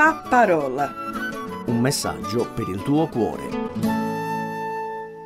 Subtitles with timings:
[0.00, 0.94] La parola.
[1.66, 3.42] Un messaggio per il tuo cuore.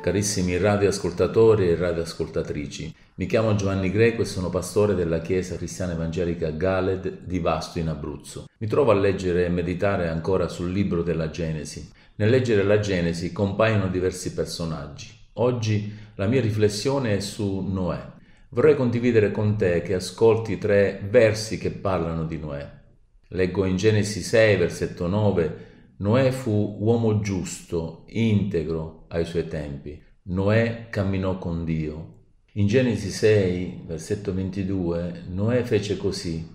[0.01, 6.49] Carissimi radioascoltatori e radioascoltatrici, mi chiamo Giovanni Greco e sono pastore della Chiesa Cristiana Evangelica
[6.49, 8.47] Galed di Vasto in Abruzzo.
[8.57, 11.89] Mi trovo a leggere e meditare ancora sul libro della Genesi.
[12.15, 15.09] Nel leggere la Genesi compaiono diversi personaggi.
[15.35, 18.11] Oggi la mia riflessione è su Noè.
[18.49, 22.83] Vorrei condividere con te che ascolti tre versi che parlano di Noè.
[23.29, 29.99] Leggo in Genesi 6, versetto 9, Noè fu uomo giusto, integro ai suoi tempi.
[30.23, 32.13] Noè camminò con Dio.
[32.53, 36.47] In Genesi 6, versetto 22, Noè fece così,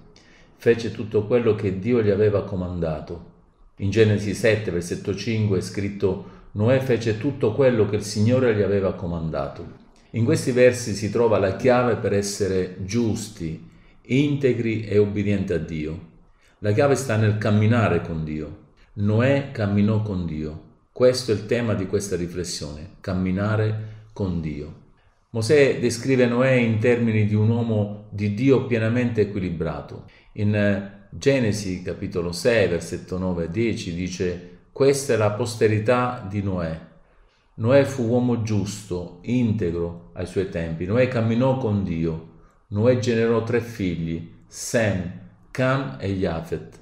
[0.59, 3.33] fece tutto quello che Dio gli aveva comandato.
[3.79, 8.63] In Genesi 7, versetto 5 è scritto, Noè fece tutto quello che il Signore gli
[8.63, 9.79] aveva comandato.
[10.11, 13.69] In questi versi si trova la chiave per essere giusti,
[14.03, 16.10] integri e obbedienti a Dio.
[16.63, 18.59] La chiave sta nel camminare con Dio.
[18.95, 20.65] Noè camminò con Dio.
[20.93, 24.75] Questo è il tema di questa riflessione, camminare con Dio.
[25.31, 30.05] Mosè descrive Noè in termini di un uomo di Dio pienamente equilibrato.
[30.33, 36.43] In eh, Genesi capitolo 6, versetto 9 e 10 dice questa è la posterità di
[36.43, 36.79] Noè.
[37.55, 40.85] Noè fu uomo giusto, integro ai suoi tempi.
[40.85, 42.29] Noè camminò con Dio.
[42.69, 45.20] Noè generò tre figli, Sem,
[45.61, 46.81] Cam e Jafet.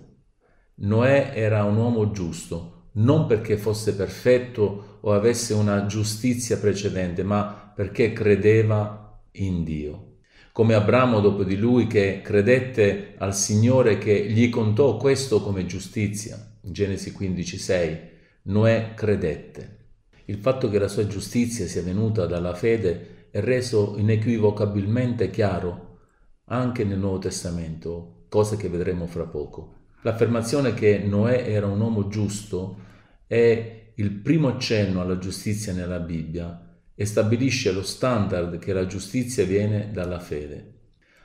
[0.83, 7.73] Noè era un uomo giusto, non perché fosse perfetto o avesse una giustizia precedente, ma
[7.75, 10.19] perché credeva in Dio.
[10.53, 16.39] Come Abramo dopo di lui che credette al Signore che gli contò questo come giustizia.
[16.61, 17.99] Genesi 15:6.
[18.43, 19.89] Noè credette.
[20.27, 25.99] Il fatto che la sua giustizia sia venuta dalla fede è reso inequivocabilmente chiaro
[26.45, 29.75] anche nel Nuovo Testamento cosa che vedremo fra poco.
[30.03, 32.79] L'affermazione che Noè era un uomo giusto
[33.27, 39.45] è il primo accenno alla giustizia nella Bibbia e stabilisce lo standard che la giustizia
[39.45, 40.75] viene dalla fede.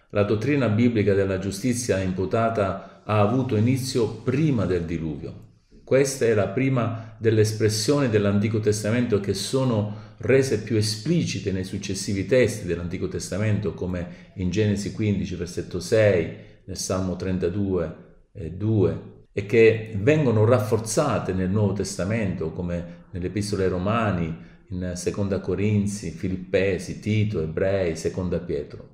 [0.09, 5.41] La dottrina biblica della giustizia imputata ha avuto inizio prima del diluvio.
[5.83, 12.25] Questa è la prima delle espressioni dell'Antico Testamento che sono rese più esplicite nei successivi
[12.25, 16.35] testi dell'Antico Testamento, come in Genesi 15, versetto 6,
[16.65, 17.95] nel Salmo 32
[18.33, 19.01] e 2
[19.31, 26.99] e che vengono rafforzate nel Nuovo Testamento come nelle epistole romani, in Seconda Corinzi, Filippesi,
[26.99, 28.89] Tito, Ebrei, Seconda Pietro.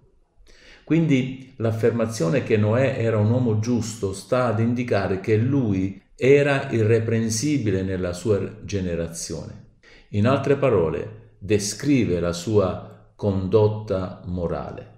[0.83, 7.83] Quindi l'affermazione che Noè era un uomo giusto sta ad indicare che lui era irreprensibile
[7.83, 9.67] nella sua generazione.
[10.09, 14.97] In altre parole, descrive la sua condotta morale.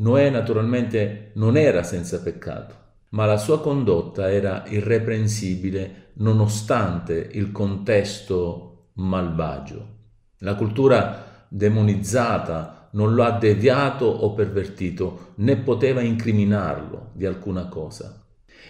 [0.00, 2.74] Noè naturalmente non era senza peccato,
[3.10, 9.98] ma la sua condotta era irreprensibile nonostante il contesto malvagio.
[10.38, 18.24] La cultura demonizzata non lo ha deviato o pervertito, né poteva incriminarlo di alcuna cosa.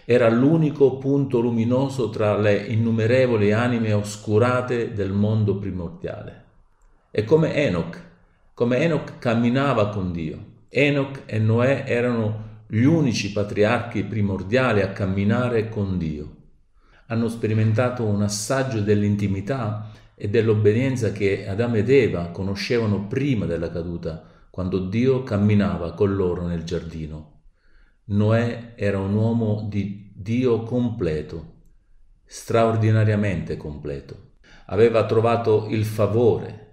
[0.04, 6.44] Era l'unico punto luminoso tra le innumerevoli anime oscurate del mondo primordiale.
[7.12, 8.02] E come Enoch,
[8.52, 15.68] come Enoch camminava con Dio, Enoch e Noè erano gli unici patriarchi primordiali a camminare
[15.68, 16.36] con Dio.
[17.06, 24.24] Hanno sperimentato un assaggio dell'intimità e dell'obbedienza che Adamo ed Eva conoscevano prima della caduta,
[24.48, 27.40] quando Dio camminava con loro nel giardino.
[28.04, 31.54] Noè era un uomo di Dio completo,
[32.24, 34.34] straordinariamente completo.
[34.66, 36.69] Aveva trovato il favore,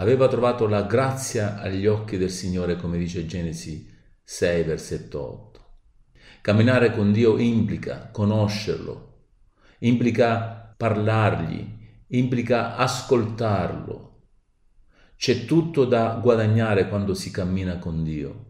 [0.00, 3.86] aveva trovato la grazia agli occhi del Signore, come dice Genesi
[4.24, 5.60] 6, versetto 8.
[6.40, 9.26] Camminare con Dio implica conoscerlo,
[9.80, 11.78] implica parlargli,
[12.08, 14.08] implica ascoltarlo.
[15.16, 18.46] C'è tutto da guadagnare quando si cammina con Dio.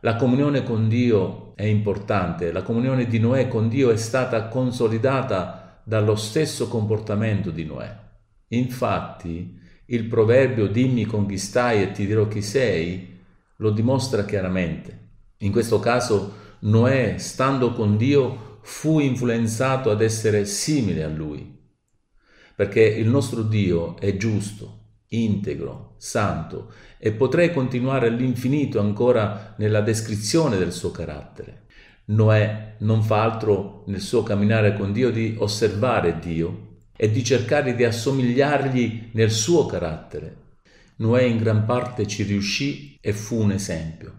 [0.00, 5.80] La comunione con Dio è importante, la comunione di Noè con Dio è stata consolidata
[5.82, 8.02] dallo stesso comportamento di Noè.
[8.48, 13.20] Infatti, il proverbio dimmi conquistai e ti dirò chi sei
[13.56, 15.08] lo dimostra chiaramente.
[15.38, 21.58] In questo caso Noè, stando con Dio, fu influenzato ad essere simile a lui,
[22.54, 24.78] perché il nostro Dio è giusto,
[25.08, 31.66] integro, santo e potrei continuare all'infinito ancora nella descrizione del suo carattere.
[32.06, 36.72] Noè non fa altro nel suo camminare con Dio di osservare Dio
[37.04, 40.36] e di cercare di assomigliargli nel suo carattere.
[40.96, 44.12] Noè in gran parte ci riuscì e fu un esempio,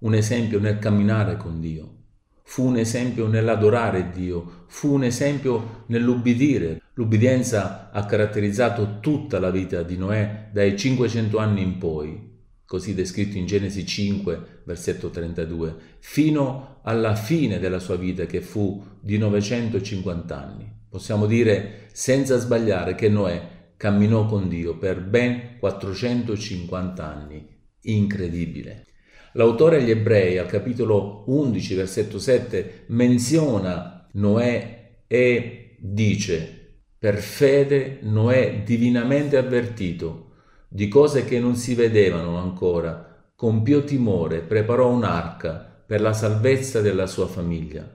[0.00, 1.94] un esempio nel camminare con Dio.
[2.42, 6.82] fu un esempio nell'adorare Dio, fu un esempio nell'ubbidire.
[6.92, 13.38] L'ubbidienza ha caratterizzato tutta la vita di Noè dai 500 anni in poi, così descritto
[13.38, 20.36] in Genesi 5, versetto 32, fino alla fine della sua vita che fu di 950
[20.36, 20.75] anni.
[20.96, 27.46] Possiamo dire senza sbagliare che Noè camminò con Dio per ben 450 anni.
[27.82, 28.86] Incredibile.
[29.34, 38.62] L'autore agli ebrei al capitolo 11, versetto 7, menziona Noè e dice, per fede Noè
[38.64, 40.30] divinamente avvertito
[40.66, 47.06] di cose che non si vedevano ancora, compiò timore, preparò un'arca per la salvezza della
[47.06, 47.86] sua famiglia.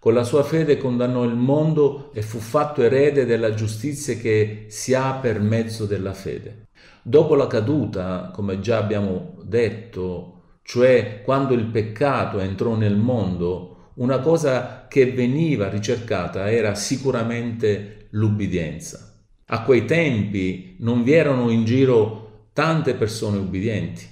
[0.00, 4.94] Con la sua fede condannò il mondo e fu fatto erede della giustizia che si
[4.94, 6.68] ha per mezzo della fede.
[7.02, 14.20] Dopo la caduta, come già abbiamo detto, cioè quando il peccato entrò nel mondo, una
[14.20, 19.14] cosa che veniva ricercata era sicuramente l'ubbidienza.
[19.46, 24.06] A quei tempi non vi erano in giro tante persone ubbidienti.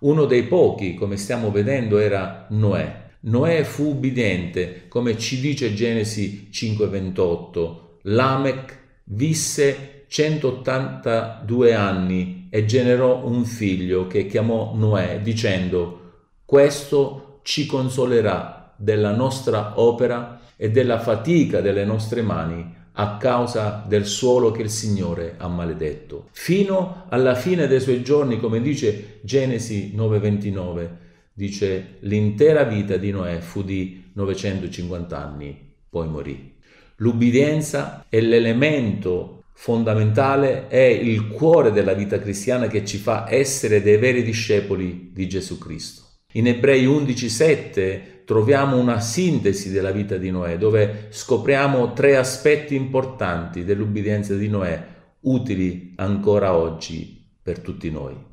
[0.00, 3.03] Uno dei pochi, come stiamo vedendo, era Noè.
[3.26, 7.98] Noè fu ubbidiente, come ci dice Genesi 5:28.
[8.02, 16.00] Lamech visse 182 anni e generò un figlio che chiamò Noè, dicendo,
[16.44, 24.04] questo ci consolerà della nostra opera e della fatica delle nostre mani a causa del
[24.04, 26.28] suolo che il Signore ha maledetto.
[26.32, 31.03] Fino alla fine dei suoi giorni, come dice Genesi 9:29,
[31.34, 36.54] dice l'intera vita di Noè fu di 950 anni, poi morì.
[36.96, 43.96] L'ubbidienza è l'elemento fondamentale, è il cuore della vita cristiana che ci fa essere dei
[43.96, 46.02] veri discepoli di Gesù Cristo.
[46.34, 53.64] In Ebrei 11:7 troviamo una sintesi della vita di Noè, dove scopriamo tre aspetti importanti
[53.64, 54.86] dell'ubbidienza di Noè,
[55.20, 58.32] utili ancora oggi per tutti noi.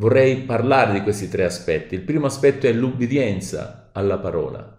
[0.00, 1.94] Vorrei parlare di questi tre aspetti.
[1.94, 4.78] Il primo aspetto è l'ubbidienza alla parola.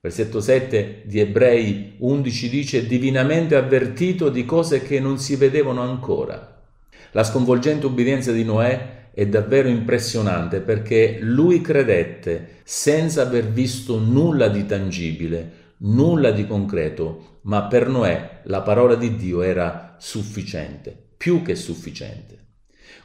[0.00, 6.62] Versetto 7 di Ebrei 11 dice divinamente avvertito di cose che non si vedevano ancora.
[7.10, 14.46] La sconvolgente ubbidienza di Noè è davvero impressionante perché lui credette senza aver visto nulla
[14.46, 21.42] di tangibile, nulla di concreto, ma per Noè la parola di Dio era sufficiente, più
[21.42, 22.49] che sufficiente.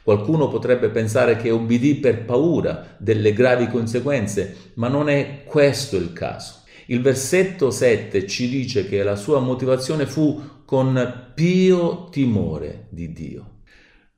[0.06, 6.12] Qualcuno potrebbe pensare che obbedì per paura delle gravi conseguenze, ma non è questo il
[6.12, 6.60] caso.
[6.86, 13.62] Il versetto 7 ci dice che la sua motivazione fu con pio timore di Dio,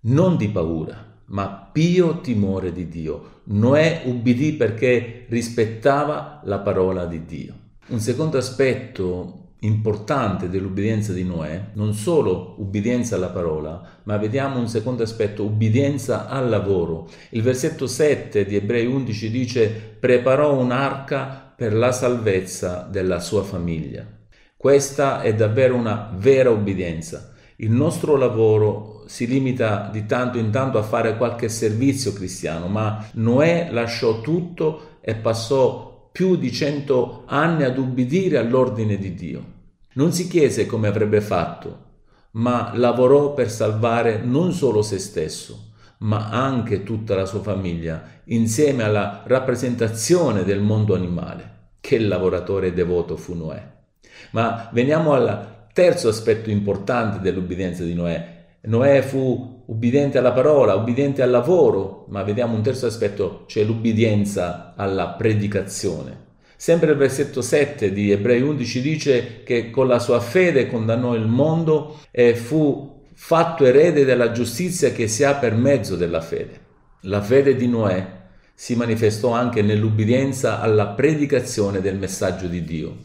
[0.01, 3.41] non di paura ma pio timore di Dio.
[3.45, 7.55] Noè ubbidì perché rispettava la parola di Dio.
[7.87, 14.69] Un secondo aspetto importante dell'ubbidienza di Noè, non solo ubbidienza alla parola, ma vediamo un
[14.69, 17.09] secondo aspetto, ubbidienza al lavoro.
[17.31, 19.69] Il versetto 7 di Ebrei 11 dice
[19.99, 24.07] preparò un'arca per la salvezza della sua famiglia.
[24.57, 27.33] Questa è davvero una vera ubbidienza.
[27.57, 33.09] Il nostro lavoro si limita di tanto in tanto a fare qualche servizio cristiano, ma
[33.15, 39.45] Noè lasciò tutto e passò più di cento anni ad ubbidire all'ordine di Dio.
[39.93, 41.85] Non si chiese come avrebbe fatto,
[42.33, 48.83] ma lavorò per salvare non solo se stesso, ma anche tutta la sua famiglia, insieme
[48.83, 51.75] alla rappresentazione del mondo animale.
[51.79, 53.63] Che lavoratore devoto fu Noè.
[54.33, 58.47] Ma veniamo alla Terzo aspetto importante dell'ubbidienza di Noè.
[58.63, 64.73] Noè fu ubbidiente alla parola, ubbidiente al lavoro, ma vediamo un terzo aspetto, cioè l'ubbidienza
[64.77, 66.27] alla predicazione.
[66.57, 71.27] Sempre il versetto 7 di Ebrei 11 dice che con la sua fede condannò il
[71.27, 76.67] mondo e fu fatto erede della giustizia che si ha per mezzo della fede.
[77.03, 78.17] La fede di Noè
[78.55, 82.97] si manifestò anche nell'ubbidienza alla predicazione del messaggio di Dio.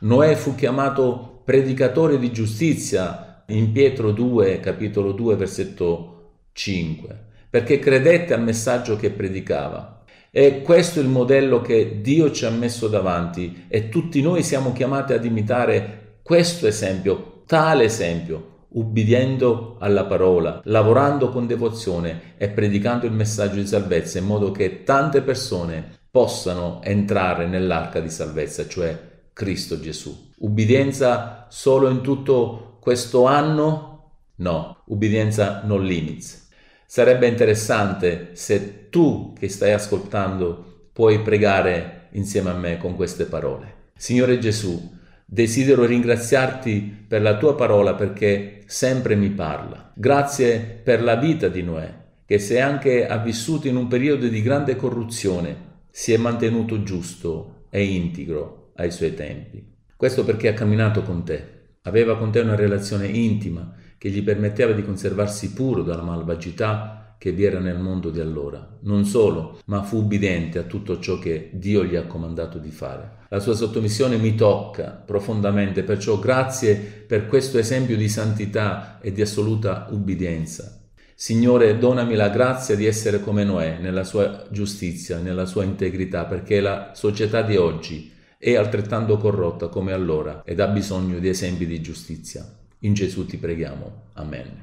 [0.00, 8.34] Noè fu chiamato predicatore di giustizia in Pietro 2, capitolo 2, versetto 5, perché credette
[8.34, 10.02] al messaggio che predicava.
[10.30, 14.72] E questo è il modello che Dio ci ha messo davanti e tutti noi siamo
[14.72, 23.06] chiamati ad imitare questo esempio, tale esempio, ubbidiendo alla parola, lavorando con devozione e predicando
[23.06, 28.98] il messaggio di salvezza in modo che tante persone possano entrare nell'arca di salvezza, cioè
[29.32, 30.30] Cristo Gesù.
[30.38, 34.10] Ubbidienza solo in tutto questo anno?
[34.34, 36.50] No, ubbidienza non limits.
[36.84, 43.92] Sarebbe interessante se tu che stai ascoltando puoi pregare insieme a me con queste parole.
[43.96, 49.90] Signore Gesù, desidero ringraziarti per la tua parola perché sempre mi parla.
[49.94, 51.90] Grazie per la vita di Noè,
[52.26, 55.56] che se anche ha vissuto in un periodo di grande corruzione,
[55.88, 59.72] si è mantenuto giusto e integro ai suoi tempi.
[59.96, 61.53] Questo perché ha camminato con te,
[61.86, 67.32] aveva con te una relazione intima che gli permetteva di conservarsi puro dalla malvagità che
[67.32, 68.76] vi era nel mondo di allora.
[68.82, 73.22] Non solo, ma fu ubbidiente a tutto ciò che Dio gli ha comandato di fare.
[73.28, 79.22] La sua sottomissione mi tocca profondamente, perciò grazie per questo esempio di santità e di
[79.22, 80.80] assoluta ubbidienza.
[81.14, 86.60] Signore, donami la grazia di essere come Noè nella sua giustizia, nella sua integrità, perché
[86.60, 91.80] la società di oggi è altrettanto corrotta come allora ed ha bisogno di esempi di
[91.80, 92.44] giustizia.
[92.80, 94.02] In Gesù ti preghiamo.
[94.14, 94.62] Amen.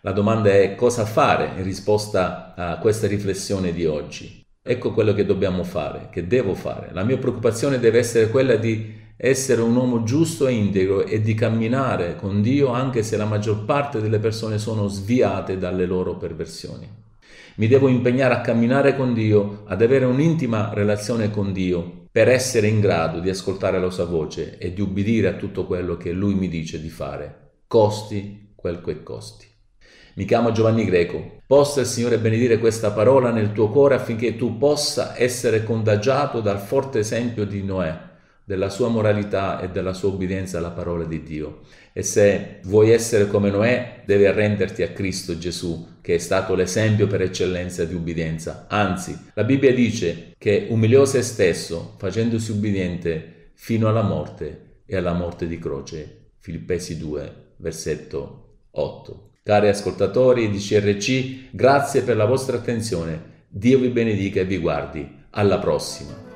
[0.00, 4.44] La domanda è cosa fare in risposta a questa riflessione di oggi.
[4.62, 6.90] Ecco quello che dobbiamo fare, che devo fare.
[6.92, 11.34] La mia preoccupazione deve essere quella di essere un uomo giusto e integro e di
[11.34, 16.88] camminare con Dio anche se la maggior parte delle persone sono sviate dalle loro perversioni.
[17.56, 22.66] Mi devo impegnare a camminare con Dio, ad avere un'intima relazione con Dio per essere
[22.68, 26.32] in grado di ascoltare la sua voce e di ubbidire a tutto quello che Lui
[26.32, 29.46] mi dice di fare, costi quel che costi.
[30.14, 31.42] Mi chiamo Giovanni Greco.
[31.46, 36.58] Possa il Signore benedire questa parola nel tuo cuore affinché tu possa essere contagiato dal
[36.58, 37.94] forte esempio di Noè,
[38.46, 41.62] della sua moralità e della sua obbedienza alla parola di Dio.
[41.92, 47.08] E se vuoi essere come Noè, devi arrenderti a Cristo Gesù, che è stato l'esempio
[47.08, 48.66] per eccellenza di ubbidienza.
[48.68, 55.12] Anzi, la Bibbia dice che umiliò se stesso, facendosi ubbidiente fino alla morte e alla
[55.12, 56.28] morte di croce.
[56.38, 59.30] Filippesi 2, versetto 8.
[59.42, 63.34] Cari ascoltatori di CRC, grazie per la vostra attenzione.
[63.48, 65.24] Dio vi benedica e vi guardi.
[65.30, 66.35] Alla prossima.